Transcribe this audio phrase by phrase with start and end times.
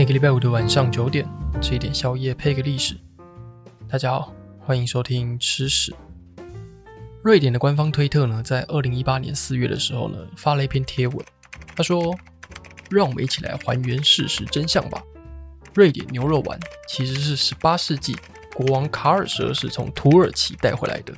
[0.00, 1.28] 每个礼拜五的晚上九点，
[1.60, 2.96] 吃一点宵夜配个历史。
[3.86, 5.94] 大家好，欢迎收听吃史。
[7.22, 11.22] 瑞典的官方推特呢，在二零一八年四月的时候呢，发了一篇贴文，
[11.76, 12.16] 他说
[12.88, 15.02] ：“让我们一起来还原事实真相吧。
[15.74, 16.58] 瑞典牛肉丸
[16.88, 18.16] 其实是十八世纪
[18.54, 21.12] 国王卡尔十二世从土耳其带回来的。”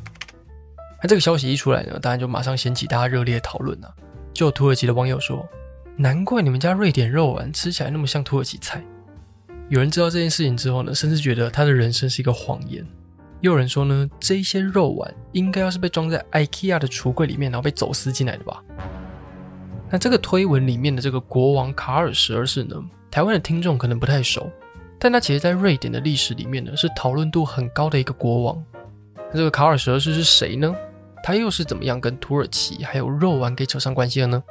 [1.00, 3.94] 那这个消息一出来呢，当然就马上掀起大家热烈讨论啊。
[4.34, 5.48] 就土耳其的网友说。
[5.96, 8.82] 难怪你们家瑞典肉丸吃起来那么像土耳其菜。
[9.68, 12.86] 有人知道这件事情之后呢，甚至觉得他的人生是一个谎言。
[13.40, 18.62] 又有人说呢，这些肉丸应该要是被装在 IKEA 的橱柜里面，然后被走私进来的吧？
[19.90, 22.76] 那这个推文里面的这个国王卡尔十二世呢，
[23.10, 24.50] 台湾的听众可能不太熟，
[24.98, 28.64] 但他其实在瑞典的历史里面呢，是讨论度很高的一个国王。
[29.30, 30.74] 那这个卡尔十二世是谁呢？
[31.22, 34.42] 他又是怎么样跟土耳其还有肉丸给扯上关系的呢？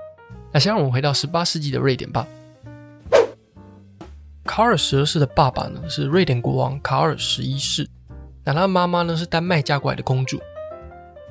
[0.51, 2.27] 那先让我们回到十八世纪的瑞典吧。
[4.43, 7.87] 卡尔十二世的爸爸呢，是瑞典国王卡尔十一世，
[8.43, 10.41] 那他的妈妈呢，是丹麦嫁过来的公主。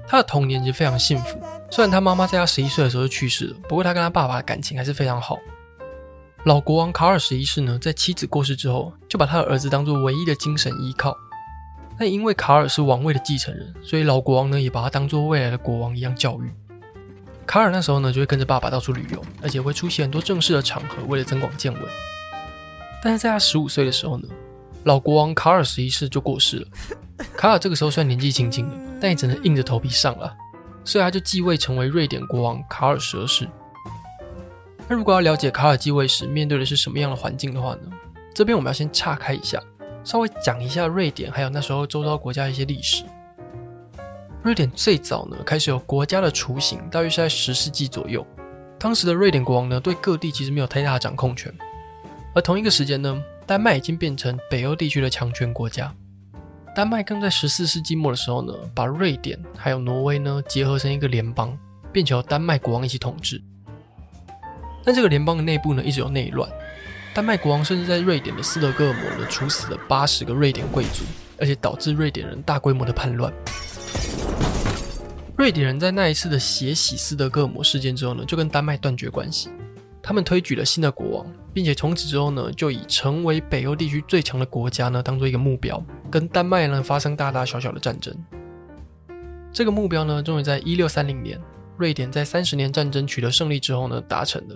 [0.07, 1.39] 他的童年其实非常幸福，
[1.71, 5.39] 虽然他妈妈在他十一岁的时候就去世了，不过他跟他爸爸的感情还是非常好。
[6.45, 11.15] 老国王卡尔十一世呢，在妻子过世之后，就把他的儿子当做唯一的精神依靠。
[11.99, 16.51] 那因为卡尔是王位的继承人，所以老国王呢，也把他当做未来的国王一样教育。
[17.51, 21.83] 卡尔那时候呢，就会跟着爸爸到处旅游，而且会出席很多正式的场合，为了增广见闻。
[23.03, 24.29] 但是在他十五岁的时候呢，
[24.85, 26.67] 老国王卡尔十一世就过世了。
[27.37, 30.33] 卡尔这个时候虽然年纪轻轻的，但也只能硬着头皮上了，
[30.85, 33.49] 所以他就继位成为瑞典国王卡尔十二世。
[34.87, 37.91] 那如果要了解卡尔继位时面对的是什么样的环境的话呢？
[38.33, 39.61] 这边我们要先岔开一下，
[40.05, 43.03] 稍微讲一下瑞典还有那时候周遭国家的一些历史。
[44.43, 48.27] 瑞典最早呢，开始有国家的雏形，大约是在十世纪左右。
[48.79, 51.53] 当时的瑞典国王呢，对各地其实没有太大的掌控权。
[52.35, 55.95] 而同一个时间呢，丹麦已经变成北欧地区的强权国家。
[56.75, 61.55] 丹麦更在十四世纪末的时候呢，把瑞典还有挪威呢结合成一个联邦，
[61.93, 63.43] 并且由丹麦国王一起统治。
[64.83, 66.51] 但这个联邦的内部呢，一直有内乱。
[67.13, 71.05] 丹麦国王甚至在瑞典的斯德哥尔摩呢，处死了八十个瑞典贵族，
[71.39, 73.31] 而且导致瑞典人大规模的叛乱。
[75.41, 79.49] 瑞典人在那一次的血洗斯德哥尔摩事件之后呢，就跟丹麦断绝关系。
[80.03, 88.15] 他们推举了新的国王，并且从此之后呢，就以成为北欧地区最强的国家呢，当做一个目标，跟丹麦呢发生大大小小的战争。
[89.51, 91.41] 这个目标呢，终于在一六三零年，
[91.79, 94.55] 瑞典在三十年战争取得胜利之后呢，达成了。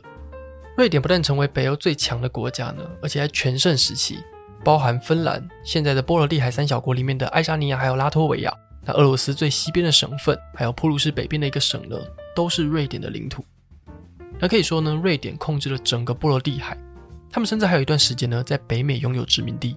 [0.76, 4.18] 瑞典不但成为北欧最强的国家呢，而且在全盛时期，
[4.62, 8.53] 包含芬兰、现在的波罗的海三小国里面的爱沙尼亚还有拉脱维亚。
[8.84, 11.96] 那俄罗斯最西边的省份，还有普鲁士北边的一个省呢，
[12.34, 13.44] 都是瑞典的领土。
[14.38, 16.76] 那可以说呢，瑞典控制了整个波罗的海。
[17.30, 19.76] 他们甚至还有一段时间呢，在北美拥有殖民地。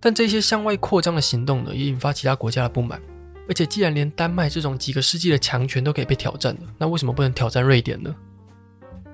[0.00, 3.00] 但这些向外扩张的行动呢，也引发其他国家的不满。
[3.48, 8.14] 而且，既然连丹麦这种几个世纪的强权都可以被挑战了，那为什么不能挑战瑞典呢？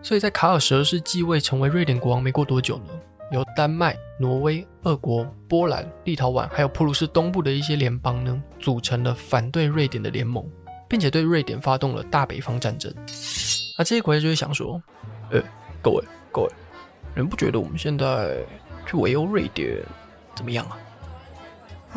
[0.03, 2.93] 所以在卡尔十二世继位成为瑞典国王没过多久呢，
[3.31, 10.45] 由丹麦、挪威、俄国、波兰、立陶宛，还有普鲁士东部的一些联邦呢，组成了反对瑞典的联盟，
[10.89, 12.93] 并且对瑞典发动了大北方战争。
[13.77, 14.83] 那这些国家就会想说
[15.31, 15.43] ：“呃，
[15.83, 16.03] 各位
[16.33, 16.51] 各位，
[17.15, 18.37] 你们不觉得我们现在
[18.87, 19.77] 去围殴瑞典
[20.35, 20.79] 怎么样啊？”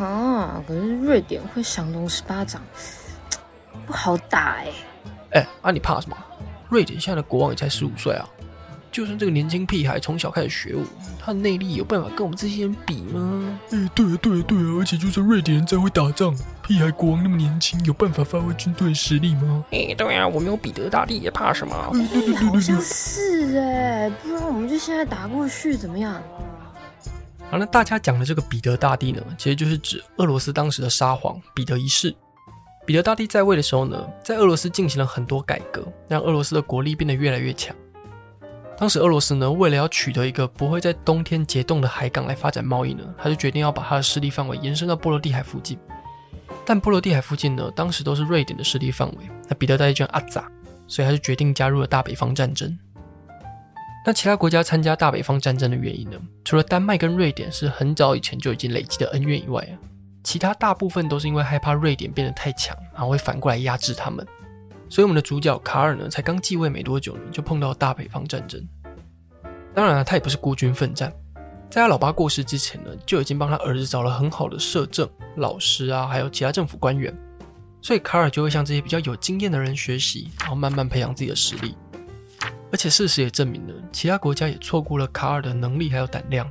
[0.04, 2.62] 啊，可是瑞典会降龙十八掌，
[3.86, 4.72] 不好打哎。
[5.32, 6.16] 哎，啊，你怕什么？
[6.68, 8.28] 瑞典现在的国王也才十五岁啊。
[8.92, 10.84] 就算这个年轻屁孩从小开始学武，
[11.18, 13.58] 他的内力有办法跟我们这些人比吗？
[13.70, 14.76] 哎、欸，对啊，对啊，对啊！
[14.78, 19.64] 而且就算瑞典人再会打仗，屁孩国王那么年轻，有办法发挥军队实力吗？
[19.70, 21.74] 哎、欸，对啊，我们有彼得大帝，也怕什么？
[21.94, 26.22] 哎、欸，对对对对，好像是哎，不然我们就现在打过去怎么样？
[27.50, 32.14] 好，那大家讲的这个彼得大帝呢，其实就是指俄罗斯当时的沙皇彼得一世。
[32.84, 37.74] 彼得大帝在位的时候呢，在俄罗斯进行了很多改革，让俄罗斯的国力变得越来越强。
[38.82, 45.78] 当时俄罗斯呢，为了要取得一个不会在冬天结冻的海港来发展贸易呢，他就决定要把他的势力范围延伸到波罗的海附近。
[46.66, 49.18] 但波罗的海附近呢，当时都是瑞典的势力范围。
[49.48, 50.50] 那彼得大帝就阿扎，
[50.88, 52.76] 所以他就决定加入了大北方战争。
[54.04, 59.64] 那其他国家参加大北方战争的原因呢，除了丹麦跟瑞典是很早以前就已经累积的恩怨以外，
[60.24, 64.26] 其他大部分都是因为害怕瑞典变得太强，然后会反过来压制他们。
[64.92, 68.62] 所以我们的主角卡尔呢，才刚继位没多久呢，就碰到大北方战争。
[69.74, 71.10] 当然了，他也不是孤军奋战，
[71.70, 77.10] 在他老爸过世之前呢，就已经帮他儿子找了很好的摄政老师啊，还有其他政府官员。
[77.80, 81.74] 所以卡尔就会向这些比较有经验的人学习，然后慢慢培养自己的实力。
[82.70, 86.46] 而且事实也证明了，其他国家也错过了卡尔的能力还有胆量。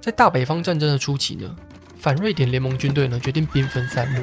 [0.00, 1.54] 在大北方战争的初期呢，
[1.98, 4.22] 反瑞典联盟军队呢决定兵分三路，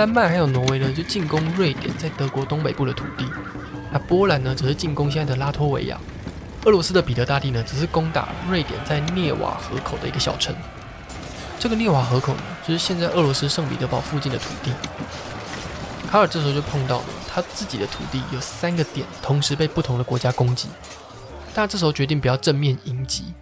[0.00, 3.30] 丹麦还有挪威呢就进攻瑞典在德国东北部的土地，
[3.92, 6.00] 那波兰呢则是进攻现在的拉脱维亚，
[6.64, 10.54] 俄罗斯的彼得大帝呢只是攻打瑞典在涅瓦河口的一个小城。
[11.58, 14.72] 这个涅瓦河口呢，就是现在俄罗斯圣彼得堡附近的土地。
[16.10, 20.70] 卡尔这时候就碰到了他自己的土地有三个点同时被不同的国家攻击，
[21.52, 23.34] 但他这时候决定不要正面迎击，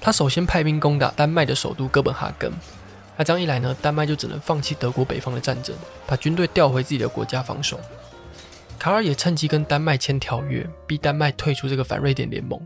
[0.00, 2.52] 他首先派兵攻打丹麦的首都哥本哈根。
[3.22, 5.74] 这样一来呢，丹麦就只能放弃德国北方的战争，
[6.06, 7.78] 把军队调回自己的国家防守。
[8.78, 12.60] 卡尔也趁机跟丹麦签条约，逼丹麦退出这个反瑞典联盟。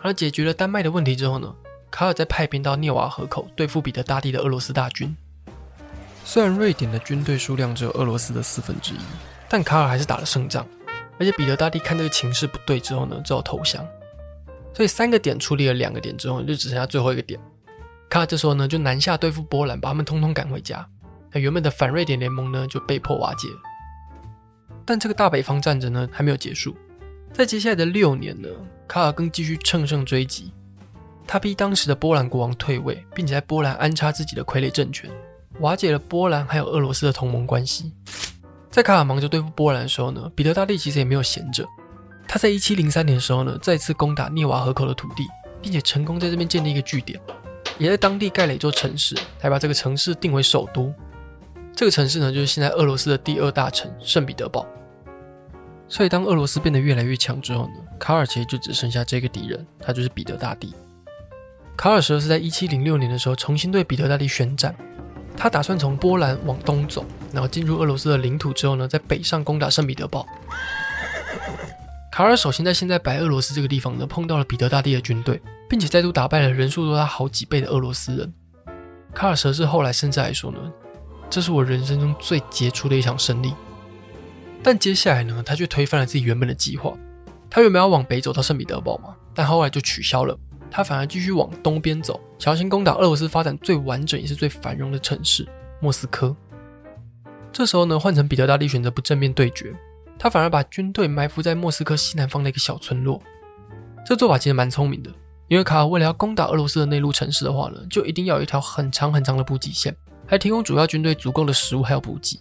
[0.00, 1.52] 而解决了丹麦的问题之后呢，
[1.90, 5.16] 卡尔再派兵到涅瓦河口对付彼得大帝的俄罗斯大军。
[6.24, 8.98] 虽然瑞典的军队数量只有俄罗斯的四分之一，
[9.48, 10.66] 但卡尔还是打了胜仗。
[11.18, 13.86] 而且彼得大帝看这个情势不对之后呢，只好投降。
[14.74, 17.38] 所以三个点处理了两个点之后，就只剩下最后一个点。
[18.12, 20.86] 卡尔这时候呢，就南下对付波兰，把他们通通赶回家。
[21.30, 23.48] 那原本的反瑞典联盟呢，就被迫瓦解。
[24.84, 26.76] 但这个大北方战争呢，还没有结束。
[27.32, 28.50] 在接下来的六年呢，
[28.86, 30.52] 卡尔更继续乘胜追击。
[31.26, 35.10] 他逼当时的波兰国王退位，并且在波兰安插自己的傀儡政权，
[35.60, 37.94] 瓦解了波兰还有俄罗斯的同盟关系。
[38.70, 41.66] 在卡尔忙着对付波兰的时候呢，彼得大帝其实也没有闲着。
[42.28, 45.24] 他在1703年的时候呢，再次攻打涅瓦河口的土地，
[45.62, 47.18] 并且成功在这边建立一个据点，
[47.82, 50.92] 也在当地盖了一座城市，还把这个城市定为首都。
[51.74, 54.66] 这个城市呢，就是现在俄罗斯的第二大城圣彼得堡。
[55.88, 60.72] 所以，当俄罗斯变得越来越强之后呢，卡尔其实就只剩下这个敌人，他就是彼得大帝。
[61.76, 64.74] 卡尔十二是在一七零六年的时候重新对彼得大帝宣战，
[65.36, 70.26] 他打算从波兰往东走，然后进入俄罗斯的领土之后呢，在北上攻打圣彼得堡。
[72.12, 78.30] 卡尔首先在现在白俄罗斯这个地方呢，碰到了彼得大帝的军队，并且再度打败了人数多他好几倍的俄罗斯人。
[79.14, 80.58] 卡尔十二世后来甚至还说呢，
[81.30, 83.54] 这是我人生中最杰出的一场胜利。
[84.62, 86.92] 但接下来呢，他却推翻了自己原本的计划，
[87.48, 90.38] 他原本要往北走到圣彼得堡嘛，但后来就取消了。
[90.70, 95.48] 他反而继续往东边走，小心攻打俄罗斯发展最完整也是最繁荣的城市
[95.80, 96.36] 莫斯科。
[97.50, 99.74] 这时候呢，换成彼得大帝选择不正面对决，
[100.22, 103.20] 他反而把军队埋伏在莫斯科西南方的一个小村落。
[104.06, 105.10] 这做法其实蛮聪明的，
[105.48, 109.92] 因为卡尔为了要攻打俄罗斯的内陆城市的话呢，就一定要有一条很长很长的补给线，
[110.24, 112.38] 还提供主要军队足够的食物还有补给。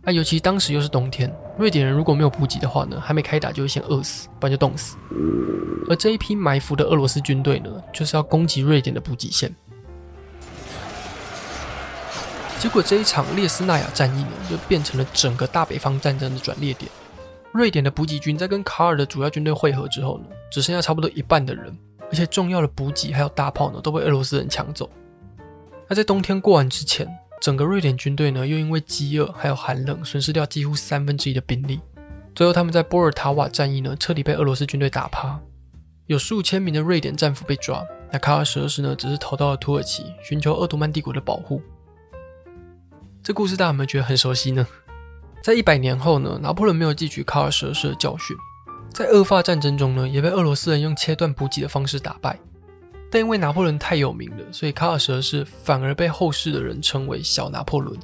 [0.00, 4.96] 那尤其当时又是冬天，瑞典人如果没有补给的话呢，还没开打就会先饿死，不然就冻死。
[5.90, 9.54] 而这一批埋伏的俄罗斯军队呢，就是要攻击瑞典的补给线。
[12.58, 16.90] 结果这一场列斯纳亚战役呢，就变成了整个大北方战争的转捩点。
[17.52, 21.76] 瑞典的补给军在跟卡尔的主要军队会合之后呢，只剩下差不多一半的人，
[22.10, 24.90] 而且重要的补给还有大炮呢，都被俄罗斯人抢走。
[25.88, 27.08] 那在冬天过完之前，
[27.40, 31.80] 整个瑞典军队呢，又因为饥饿还有寒冷，损失掉几乎三分之一的兵力。
[32.34, 35.38] 最后，他们在波尔塔瓦战役呢，彻底被俄罗斯军队打趴，
[36.06, 37.82] 有数千名的瑞典战俘被抓。
[38.12, 41.62] 那卡尔十二世呢，只是逃到了土耳其，寻求奥图曼帝国的保护。
[43.26, 44.64] 这故事大家有没有觉得很熟悉呢？
[45.42, 48.36] 在一百年后呢，拿破仑没有汲取卡尔十二世的教训，
[48.94, 52.38] 在俄法战争中呢，也被俄罗斯人用切断补给的方式打败。
[53.10, 57.98] 但因为拿破仑太有名了，所以卡尔十二世反而被后世的人称为小拿破仑。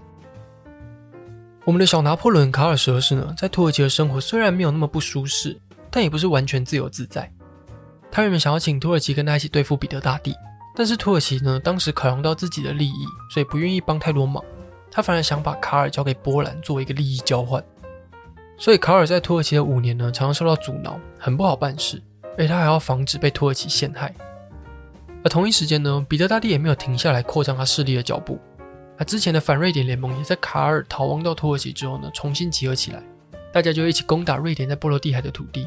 [1.65, 5.57] 我们的小拿破仑卡尔十二世呢，在土耳其的生活虽然没有那么不舒适，
[5.89, 7.33] 但也不是完全自由自在。
[8.11, 10.35] 他原本想要请土耳其跟他一起对付彼得大帝，
[10.75, 14.43] 但是土耳其呢，当时考量到自己的利益，所以不愿意帮太多忙。
[14.93, 17.65] 他反而想把卡尔交给波兰作为一个利益交换。
[18.59, 22.01] 所以卡尔在土耳其的五年呢，常常受到阻挠，很不好办事，
[22.39, 24.15] 而他还要防止被土耳其陷害。
[25.25, 28.39] 而同一时间呢，彼得大帝也没有停下来扩张他势力的脚步。
[28.99, 33.03] 那之前的反瑞典联盟也在卡尔逃亡到土耳其之后呢，重新集合起来，
[33.51, 35.67] 大家就一起攻打瑞典在波罗的海的土地。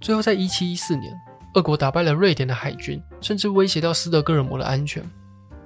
[0.00, 1.12] 最后在一七一四年，
[1.54, 5.02] 俄国打败了瑞典的海军，甚至威胁到斯德哥尔摩的安全。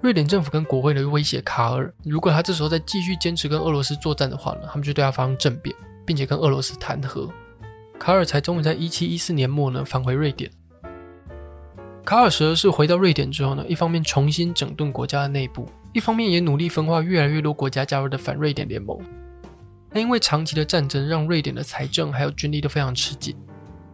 [0.03, 5.73] 瑞典政府跟国会呢威胁卡尔，如果他这时候再继续坚持跟俄罗斯作战的话呢，他们就对他发生政变，
[6.05, 7.31] 并且跟俄罗斯谈和。
[8.01, 10.51] 卡尔才终于在一七一四年末呢返回瑞典。
[12.05, 18.99] 卡尔十二世回到瑞典之后呢，一方面重新整顿国家的内部，一方面也努力分化越来越多国家加入的反瑞典联盟。
[19.93, 23.37] 那因为长期的战争，让瑞典的财政还有军力都非常吃紧。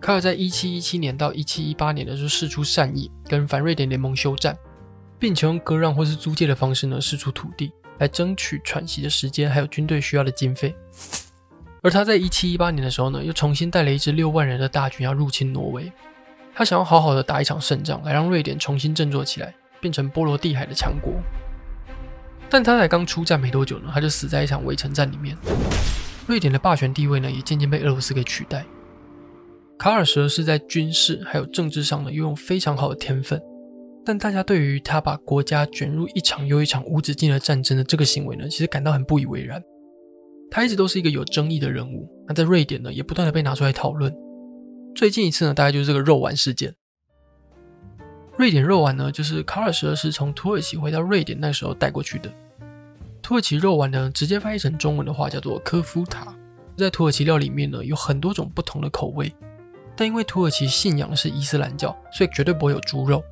[0.01, 4.57] 卡尔在一七一七年到一七一八年的时候释出善意，跟反瑞典联盟休战，
[5.19, 10.75] 并且用割让或是租借的方式呢释出土地，来争取喘息的时间，还有军队需要的经费。
[11.83, 15.91] 而他在一七一八年的时候呢，又重新带了一支六万人的大军要入侵挪威。
[16.55, 21.13] 他想要好好的打一场胜仗，来让瑞典重新振作起来，变成波罗的海的强国。
[22.51, 25.37] 但他才刚出战没多久呢，他就死在一场围城战里面。
[26.27, 28.65] 瑞典的霸权地位呢，也渐渐被俄罗斯给取代。
[29.79, 33.41] 卡尔十是在军事还有政治上呢，拥有非常好的天分，
[34.09, 39.63] 但大家对于他把国家卷入一场又一场无止境的战争的这个行为呢，其实感到很不以为然。
[40.51, 44.11] 他一直都是一个有争议的人物，那在瑞典呢，也不断的被拿出来讨论。
[44.95, 46.75] 最近一次呢，大概就是这个肉丸事件。
[48.39, 52.33] 瑞典肉丸呢，就是卡尔十二世从土耳其回到瑞典那时候带过去的。
[53.21, 56.35] 土耳其肉丸呢，直接翻译成中文的话叫做科夫塔。
[56.79, 59.31] 在土耳其料里面呢，有很多种不同的口味，
[59.95, 63.23] 但因为土耳其信仰的是伊斯兰教，所以绝对不会有猪肉，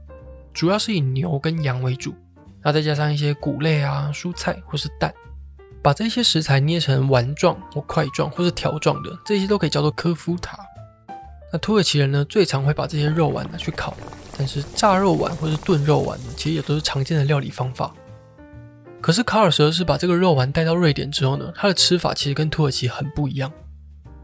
[0.56, 2.14] 主要是以牛跟羊为主，
[2.62, 5.12] 那再加上一些谷类啊、蔬菜或是蛋。
[5.82, 10.58] 把这些食材捏成丸状或块状或是条状的，这些都可以叫做科夫塔。
[11.52, 13.94] 那土耳其人呢，最常会把这些肉丸拿去烤，
[14.38, 17.92] 但是炸肉丸或是炖肉丸呢，其实也都是常见的料理方法。
[19.02, 23.52] 可是卡尔舍是把这个肉丸带到瑞典之后呢，它的吃法其实跟土耳其很不一样。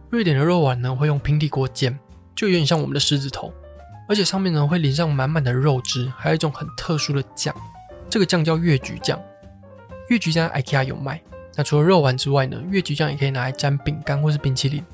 [0.09, 1.97] 瑞典的肉丸呢，会用平底锅煎，
[2.35, 3.53] 就有点像我们的狮子头，
[4.13, 7.55] 而且上面呢会淋上满满的肉汁，还有一种很特殊的酱，
[8.11, 9.19] 这个酱叫越橘酱。
[10.09, 11.19] 越橘酱在 IKEA 有卖。
[11.57, 14.85] 那除了肉丸之外呢，越橘酱也可以拿来沾饼干或是冰淇淋。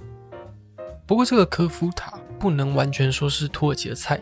[1.04, 4.20] 不过这个科夫塔不能完全说是土耳其的菜，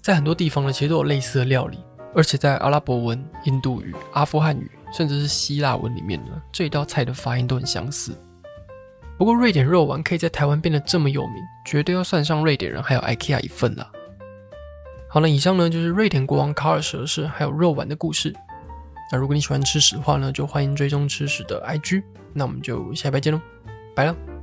[0.00, 1.78] 在很多地方呢其实都有类似的料理，
[2.14, 8.18] 而且在阿拉伯文、印度语、阿富汗语，甚至是希腊文里面呢，这一道菜的发音都很相似。
[9.18, 11.34] 不过瑞典肉丸可以在台湾变得这么有名，
[11.66, 13.86] 绝对要算上瑞典人还有 IKEA 一份了。
[15.10, 18.34] 好了，以上呢就是瑞典国王卡尔十二世还有肉丸的故事。
[19.10, 22.02] 那如果你喜欢吃屎的话呢，就欢迎追踪吃屎的 IG。
[22.34, 23.40] 那我们就下礼拜见喽，
[23.96, 24.37] 拜了。